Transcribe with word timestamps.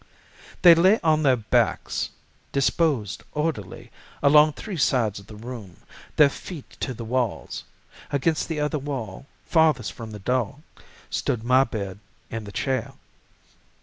"They 0.63 0.73
lay 0.73 0.99
on 1.01 1.21
their 1.21 1.35
backs, 1.35 2.09
disposed 2.51 3.21
orderly 3.33 3.91
along 4.23 4.53
three 4.53 4.75
sides 4.77 5.19
of 5.19 5.27
the 5.27 5.35
room, 5.35 5.77
their 6.15 6.27
feet 6.27 6.71
to 6.79 6.95
the 6.95 7.05
walls—against 7.05 8.47
the 8.47 8.59
other 8.59 8.79
wall, 8.79 9.27
farthest 9.45 9.93
from 9.93 10.09
the 10.09 10.17
door, 10.17 10.57
stood 11.11 11.43
my 11.43 11.65
bed 11.65 11.99
and 12.31 12.47
the 12.47 12.51
chair. 12.51 12.93